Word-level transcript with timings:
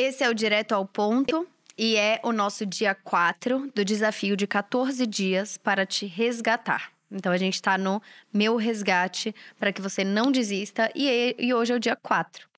Esse 0.00 0.22
é 0.22 0.30
o 0.30 0.34
Direto 0.34 0.76
ao 0.76 0.86
Ponto 0.86 1.44
e 1.76 1.96
é 1.96 2.20
o 2.22 2.30
nosso 2.30 2.64
dia 2.64 2.94
4 2.94 3.72
do 3.74 3.84
desafio 3.84 4.36
de 4.36 4.46
14 4.46 5.04
dias 5.04 5.56
para 5.58 5.84
te 5.84 6.06
resgatar. 6.06 6.92
Então 7.10 7.32
a 7.32 7.36
gente 7.36 7.54
está 7.54 7.76
no 7.76 8.00
meu 8.32 8.54
resgate 8.54 9.34
para 9.58 9.72
que 9.72 9.82
você 9.82 10.04
não 10.04 10.30
desista 10.30 10.88
e, 10.94 11.34
e, 11.36 11.52
hoje 11.52 11.72
é 11.72 11.76
o 11.76 11.80
dia 11.80 11.96
4. 11.96 12.48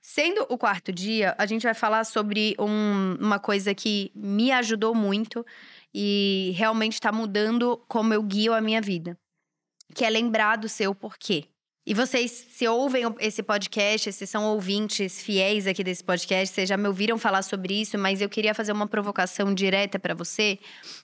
Sendo 0.00 0.46
o 0.48 0.56
quarto 0.56 0.92
dia, 0.92 1.34
a 1.36 1.44
gente 1.44 1.64
vai 1.64 1.74
falar 1.74 2.04
sobre 2.04 2.54
um, 2.56 3.16
uma 3.18 3.40
coisa 3.40 3.74
que 3.74 4.12
me 4.14 4.52
ajudou 4.52 4.94
muito 4.94 5.44
e 5.92 6.52
realmente 6.54 6.92
está 6.92 7.10
mudando 7.10 7.82
como 7.88 8.14
eu 8.14 8.22
guio 8.22 8.54
a 8.54 8.60
minha 8.60 8.80
vida, 8.80 9.18
que 9.92 10.04
é 10.04 10.08
lembrar 10.08 10.54
do 10.54 10.68
seu 10.68 10.94
porquê. 10.94 11.48
E 11.86 11.94
vocês, 11.94 12.46
se 12.50 12.66
ouvem 12.66 13.04
esse 13.20 13.44
podcast, 13.44 14.12
se 14.12 14.26
são 14.26 14.44
ouvintes 14.46 15.22
fiéis 15.22 15.68
aqui 15.68 15.84
desse 15.84 16.02
podcast, 16.02 16.52
vocês 16.52 16.68
já 16.68 16.76
me 16.76 16.88
ouviram 16.88 17.16
falar 17.16 17.42
sobre 17.42 17.80
isso, 17.80 17.96
mas 17.96 18.20
eu 18.20 18.28
queria 18.28 18.52
fazer 18.52 18.72
uma 18.72 18.88
provocação 18.88 19.54
direta 19.54 19.96
para 19.96 20.12
você, 20.12 20.58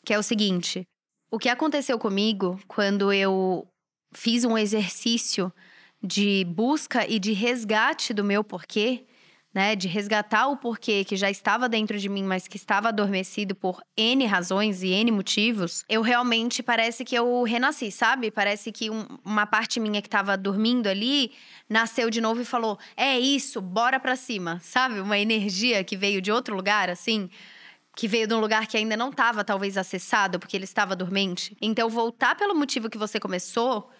que 0.04 0.12
é 0.12 0.18
o 0.18 0.24
seguinte: 0.24 0.82
o 1.30 1.38
que 1.38 1.48
aconteceu 1.48 2.00
comigo 2.00 2.58
quando 2.66 3.12
eu 3.12 3.64
fiz 4.12 4.44
um 4.44 4.58
exercício 4.58 5.52
de 6.02 6.44
busca 6.46 7.06
e 7.08 7.20
de 7.20 7.32
resgate 7.32 8.12
do 8.12 8.24
meu 8.24 8.42
porquê 8.42 9.06
né, 9.54 9.76
de 9.76 9.86
resgatar 9.86 10.48
o 10.48 10.56
porquê 10.56 11.04
que 11.04 11.16
já 11.16 11.30
estava 11.30 11.68
dentro 11.68 11.98
de 11.98 12.08
mim, 12.08 12.22
mas 12.22 12.48
que 12.48 12.56
estava 12.56 12.88
adormecido 12.88 13.54
por 13.54 13.82
N 13.96 14.24
razões 14.24 14.82
e 14.82 14.88
N 14.88 15.10
motivos, 15.10 15.84
eu 15.88 16.00
realmente 16.00 16.62
parece 16.62 17.04
que 17.04 17.14
eu 17.14 17.42
renasci, 17.42 17.90
sabe? 17.90 18.30
Parece 18.30 18.72
que 18.72 18.90
um, 18.90 19.06
uma 19.24 19.46
parte 19.46 19.78
minha 19.78 20.00
que 20.00 20.08
estava 20.08 20.36
dormindo 20.36 20.86
ali 20.86 21.32
nasceu 21.68 22.08
de 22.08 22.20
novo 22.20 22.40
e 22.40 22.44
falou: 22.44 22.78
"É 22.96 23.18
isso, 23.18 23.60
bora 23.60 24.00
para 24.00 24.16
cima", 24.16 24.58
sabe? 24.62 25.00
Uma 25.00 25.18
energia 25.18 25.84
que 25.84 25.96
veio 25.96 26.22
de 26.22 26.32
outro 26.32 26.56
lugar 26.56 26.88
assim, 26.88 27.28
que 27.94 28.08
veio 28.08 28.26
de 28.26 28.34
um 28.34 28.40
lugar 28.40 28.66
que 28.66 28.76
ainda 28.76 28.96
não 28.96 29.10
estava 29.10 29.44
talvez 29.44 29.76
acessado 29.76 30.38
porque 30.38 30.56
ele 30.56 30.64
estava 30.64 30.96
dormente. 30.96 31.56
Então 31.60 31.90
voltar 31.90 32.34
pelo 32.36 32.54
motivo 32.54 32.88
que 32.88 32.96
você 32.96 33.20
começou 33.20 33.90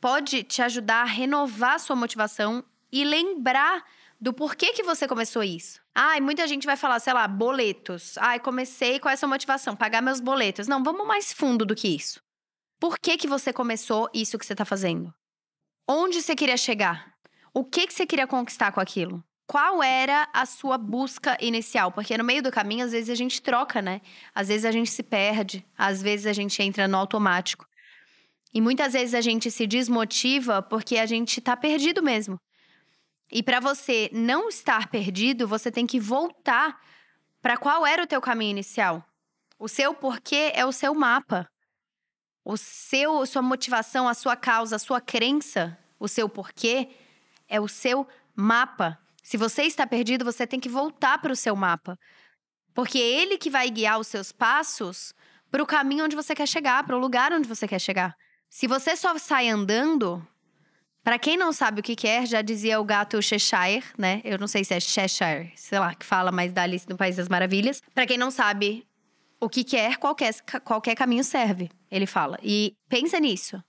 pode 0.00 0.42
te 0.42 0.62
ajudar 0.62 1.02
a 1.02 1.04
renovar 1.04 1.78
sua 1.78 1.94
motivação 1.94 2.64
e 2.90 3.04
lembrar 3.04 3.84
do 4.22 4.32
porquê 4.32 4.72
que 4.72 4.84
você 4.84 5.08
começou 5.08 5.42
isso. 5.42 5.80
Ai, 5.92 6.20
muita 6.20 6.46
gente 6.46 6.64
vai 6.64 6.76
falar, 6.76 7.00
sei 7.00 7.12
lá, 7.12 7.26
boletos. 7.26 8.16
Ai, 8.18 8.38
comecei 8.38 9.00
com 9.00 9.08
essa 9.08 9.26
motivação, 9.26 9.74
pagar 9.74 10.00
meus 10.00 10.20
boletos. 10.20 10.68
Não, 10.68 10.80
vamos 10.80 11.04
mais 11.04 11.32
fundo 11.32 11.66
do 11.66 11.74
que 11.74 11.88
isso. 11.88 12.22
Por 12.78 13.00
que 13.00 13.16
que 13.16 13.26
você 13.26 13.52
começou 13.52 14.08
isso 14.14 14.38
que 14.38 14.46
você 14.46 14.52
está 14.52 14.64
fazendo? 14.64 15.12
Onde 15.88 16.22
você 16.22 16.36
queria 16.36 16.56
chegar? 16.56 17.12
O 17.52 17.64
que 17.64 17.84
que 17.84 17.92
você 17.92 18.06
queria 18.06 18.28
conquistar 18.28 18.70
com 18.70 18.78
aquilo? 18.78 19.24
Qual 19.44 19.82
era 19.82 20.28
a 20.32 20.46
sua 20.46 20.78
busca 20.78 21.36
inicial? 21.40 21.90
Porque 21.90 22.16
no 22.16 22.22
meio 22.22 22.44
do 22.44 22.52
caminho, 22.52 22.84
às 22.84 22.92
vezes 22.92 23.10
a 23.10 23.16
gente 23.16 23.42
troca, 23.42 23.82
né? 23.82 24.00
Às 24.32 24.46
vezes 24.46 24.64
a 24.64 24.70
gente 24.70 24.90
se 24.92 25.02
perde, 25.02 25.66
às 25.76 26.00
vezes 26.00 26.26
a 26.26 26.32
gente 26.32 26.62
entra 26.62 26.86
no 26.86 26.96
automático. 26.96 27.66
E 28.54 28.60
muitas 28.60 28.92
vezes 28.92 29.14
a 29.14 29.20
gente 29.20 29.50
se 29.50 29.66
desmotiva 29.66 30.62
porque 30.62 30.96
a 30.96 31.06
gente 31.06 31.40
tá 31.40 31.56
perdido 31.56 32.04
mesmo. 32.04 32.38
E 33.32 33.42
para 33.42 33.60
você 33.60 34.10
não 34.12 34.50
estar 34.50 34.88
perdido, 34.88 35.48
você 35.48 35.72
tem 35.72 35.86
que 35.86 35.98
voltar 35.98 36.78
para 37.40 37.56
qual 37.56 37.86
era 37.86 38.02
o 38.02 38.06
teu 38.06 38.20
caminho 38.20 38.50
inicial. 38.50 39.02
O 39.58 39.68
seu 39.68 39.94
porquê 39.94 40.52
é 40.54 40.66
o 40.66 40.72
seu 40.72 40.94
mapa. 40.94 41.48
O 42.44 42.58
seu, 42.58 43.24
sua 43.24 43.40
motivação, 43.40 44.06
a 44.06 44.12
sua 44.12 44.36
causa, 44.36 44.76
a 44.76 44.78
sua 44.78 45.00
crença, 45.00 45.78
o 45.98 46.06
seu 46.08 46.28
porquê 46.28 46.90
é 47.48 47.58
o 47.58 47.66
seu 47.66 48.06
mapa. 48.36 48.98
Se 49.22 49.38
você 49.38 49.62
está 49.62 49.86
perdido, 49.86 50.26
você 50.26 50.46
tem 50.46 50.60
que 50.60 50.68
voltar 50.68 51.18
para 51.18 51.32
o 51.32 51.36
seu 51.36 51.56
mapa. 51.56 51.98
Porque 52.74 52.98
é 52.98 53.22
ele 53.22 53.38
que 53.38 53.48
vai 53.48 53.70
guiar 53.70 53.98
os 53.98 54.08
seus 54.08 54.30
passos 54.30 55.14
para 55.50 55.62
o 55.62 55.66
caminho 55.66 56.04
onde 56.04 56.16
você 56.16 56.34
quer 56.34 56.46
chegar, 56.46 56.84
para 56.84 56.96
o 56.96 57.00
lugar 57.00 57.32
onde 57.32 57.48
você 57.48 57.66
quer 57.66 57.78
chegar. 57.78 58.14
Se 58.50 58.66
você 58.66 58.94
só 58.94 59.16
sai 59.16 59.48
andando, 59.48 60.26
para 61.04 61.18
quem 61.18 61.36
não 61.36 61.52
sabe 61.52 61.80
o 61.80 61.82
que, 61.82 61.96
que 61.96 62.06
é, 62.06 62.24
já 62.24 62.42
dizia 62.42 62.80
o 62.80 62.84
gato 62.84 63.20
Cheshire, 63.20 63.84
né? 63.98 64.20
Eu 64.24 64.38
não 64.38 64.46
sei 64.46 64.62
se 64.64 64.72
é 64.72 64.78
Cheshire, 64.78 65.52
sei 65.56 65.78
lá, 65.78 65.94
que 65.94 66.06
fala 66.06 66.30
mais 66.30 66.52
da 66.52 66.62
Alice 66.62 66.88
no 66.88 66.96
País 66.96 67.16
das 67.16 67.28
Maravilhas. 67.28 67.82
Para 67.92 68.06
quem 68.06 68.16
não 68.16 68.30
sabe 68.30 68.86
o 69.40 69.48
que 69.48 69.64
quer, 69.64 69.96
qualquer, 69.96 70.32
qualquer 70.64 70.94
caminho 70.94 71.24
serve, 71.24 71.68
ele 71.90 72.06
fala. 72.06 72.38
E 72.42 72.76
pensa 72.88 73.18
nisso. 73.18 73.62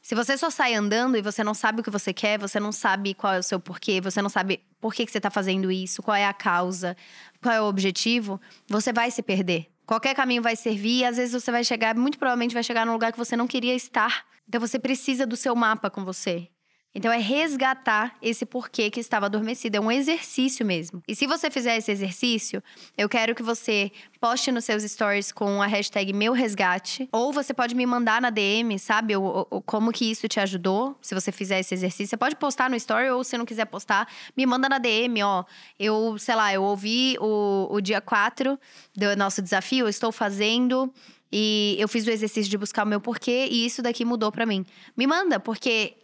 Se 0.00 0.14
você 0.14 0.38
só 0.38 0.48
sai 0.50 0.74
andando 0.74 1.16
e 1.16 1.22
você 1.22 1.42
não 1.42 1.52
sabe 1.52 1.80
o 1.80 1.82
que 1.82 1.90
você 1.90 2.12
quer, 2.12 2.38
você 2.38 2.60
não 2.60 2.70
sabe 2.70 3.12
qual 3.12 3.32
é 3.32 3.40
o 3.40 3.42
seu 3.42 3.58
porquê, 3.58 4.00
você 4.00 4.22
não 4.22 4.28
sabe 4.28 4.62
por 4.80 4.94
que, 4.94 5.04
que 5.04 5.10
você 5.10 5.18
está 5.18 5.30
fazendo 5.30 5.72
isso, 5.72 6.00
qual 6.00 6.14
é 6.14 6.24
a 6.24 6.32
causa, 6.32 6.96
qual 7.42 7.52
é 7.52 7.60
o 7.60 7.64
objetivo, 7.64 8.40
você 8.68 8.92
vai 8.92 9.10
se 9.10 9.20
perder. 9.20 9.66
Qualquer 9.84 10.14
caminho 10.14 10.42
vai 10.42 10.54
servir 10.54 11.00
e 11.00 11.04
às 11.04 11.16
vezes 11.16 11.32
você 11.32 11.50
vai 11.50 11.64
chegar, 11.64 11.96
muito 11.96 12.18
provavelmente 12.18 12.54
vai 12.54 12.62
chegar 12.62 12.86
num 12.86 12.92
lugar 12.92 13.10
que 13.10 13.18
você 13.18 13.36
não 13.36 13.48
queria 13.48 13.74
estar. 13.74 14.24
Então 14.48 14.60
você 14.60 14.78
precisa 14.78 15.26
do 15.26 15.36
seu 15.36 15.56
mapa 15.56 15.90
com 15.90 16.04
você. 16.04 16.48
Então 16.96 17.12
é 17.12 17.18
resgatar 17.18 18.16
esse 18.22 18.46
porquê 18.46 18.90
que 18.90 18.98
estava 18.98 19.26
adormecido, 19.26 19.76
é 19.76 19.80
um 19.80 19.92
exercício 19.92 20.64
mesmo. 20.64 21.02
E 21.06 21.14
se 21.14 21.26
você 21.26 21.50
fizer 21.50 21.76
esse 21.76 21.92
exercício, 21.92 22.62
eu 22.96 23.06
quero 23.06 23.34
que 23.34 23.42
você 23.42 23.92
poste 24.18 24.50
nos 24.50 24.64
seus 24.64 24.82
stories 24.82 25.30
com 25.30 25.60
a 25.60 25.66
hashtag 25.66 26.14
meu 26.14 26.32
resgate, 26.32 27.06
ou 27.12 27.34
você 27.34 27.52
pode 27.52 27.74
me 27.74 27.84
mandar 27.84 28.22
na 28.22 28.30
DM, 28.30 28.78
sabe, 28.78 29.14
o, 29.14 29.44
como 29.66 29.92
que 29.92 30.10
isso 30.10 30.26
te 30.26 30.40
ajudou, 30.40 30.96
se 31.02 31.14
você 31.14 31.30
fizer 31.30 31.60
esse 31.60 31.74
exercício. 31.74 32.06
Você 32.06 32.16
pode 32.16 32.34
postar 32.36 32.70
no 32.70 32.76
story 32.76 33.10
ou 33.10 33.22
se 33.22 33.36
não 33.36 33.44
quiser 33.44 33.66
postar, 33.66 34.08
me 34.34 34.46
manda 34.46 34.66
na 34.66 34.78
DM, 34.78 35.22
ó. 35.22 35.44
Eu, 35.78 36.16
sei 36.18 36.34
lá, 36.34 36.50
eu 36.54 36.62
ouvi 36.62 37.18
o, 37.20 37.68
o 37.72 37.78
dia 37.82 38.00
4 38.00 38.58
do 38.96 39.16
nosso 39.16 39.42
desafio, 39.42 39.84
eu 39.84 39.90
estou 39.90 40.10
fazendo 40.10 40.90
e 41.30 41.76
eu 41.78 41.88
fiz 41.88 42.06
o 42.06 42.10
exercício 42.10 42.50
de 42.50 42.56
buscar 42.56 42.84
o 42.84 42.88
meu 42.88 43.02
porquê 43.02 43.48
e 43.50 43.66
isso 43.66 43.82
daqui 43.82 44.02
mudou 44.02 44.32
para 44.32 44.46
mim. 44.46 44.64
Me 44.96 45.06
manda, 45.06 45.38
porque 45.38 45.94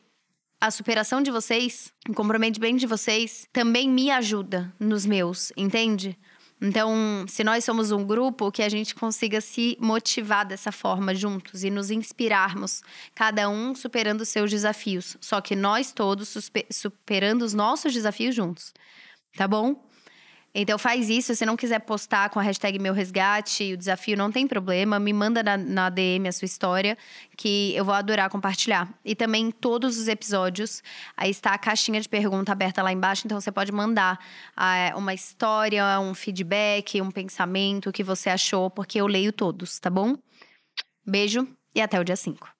a 0.62 0.70
superação 0.70 1.20
de 1.20 1.28
vocês, 1.28 1.92
o 2.08 2.14
comprometimento 2.14 2.78
de 2.78 2.86
vocês, 2.86 3.48
também 3.52 3.88
me 3.88 4.12
ajuda 4.12 4.72
nos 4.78 5.04
meus, 5.04 5.52
entende? 5.56 6.16
Então, 6.60 7.24
se 7.26 7.42
nós 7.42 7.64
somos 7.64 7.90
um 7.90 8.06
grupo, 8.06 8.52
que 8.52 8.62
a 8.62 8.68
gente 8.68 8.94
consiga 8.94 9.40
se 9.40 9.76
motivar 9.80 10.46
dessa 10.46 10.70
forma 10.70 11.16
juntos 11.16 11.64
e 11.64 11.70
nos 11.70 11.90
inspirarmos, 11.90 12.80
cada 13.12 13.48
um 13.48 13.74
superando 13.74 14.24
seus 14.24 14.52
desafios. 14.52 15.16
Só 15.20 15.40
que 15.40 15.56
nós 15.56 15.90
todos 15.90 16.32
superando 16.70 17.42
os 17.42 17.52
nossos 17.52 17.92
desafios 17.92 18.32
juntos. 18.32 18.72
Tá 19.36 19.48
bom? 19.48 19.84
Então 20.54 20.78
faz 20.78 21.08
isso, 21.08 21.34
se 21.34 21.46
não 21.46 21.56
quiser 21.56 21.78
postar 21.80 22.28
com 22.28 22.38
a 22.38 22.42
hashtag 22.42 22.78
meu 22.78 22.92
resgate, 22.92 23.72
o 23.72 23.76
desafio 23.76 24.16
não 24.18 24.30
tem 24.30 24.46
problema, 24.46 24.98
me 24.98 25.12
manda 25.12 25.42
na, 25.42 25.56
na 25.56 25.88
DM 25.88 26.28
a 26.28 26.32
sua 26.32 26.44
história, 26.44 26.96
que 27.38 27.74
eu 27.74 27.84
vou 27.84 27.94
adorar 27.94 28.28
compartilhar. 28.28 28.92
E 29.02 29.14
também 29.14 29.50
todos 29.50 29.96
os 29.96 30.08
episódios, 30.08 30.82
aí 31.16 31.30
está 31.30 31.54
a 31.54 31.58
caixinha 31.58 32.00
de 32.00 32.08
pergunta 32.08 32.52
aberta 32.52 32.82
lá 32.82 32.92
embaixo, 32.92 33.22
então 33.24 33.40
você 33.40 33.50
pode 33.50 33.72
mandar 33.72 34.18
uh, 34.54 34.98
uma 34.98 35.14
história, 35.14 35.98
um 36.00 36.12
feedback, 36.12 37.00
um 37.00 37.10
pensamento, 37.10 37.88
o 37.88 37.92
que 37.92 38.04
você 38.04 38.28
achou, 38.28 38.68
porque 38.68 39.00
eu 39.00 39.06
leio 39.06 39.32
todos, 39.32 39.78
tá 39.78 39.88
bom? 39.88 40.16
Beijo 41.06 41.48
e 41.74 41.80
até 41.80 41.98
o 41.98 42.04
dia 42.04 42.16
5. 42.16 42.52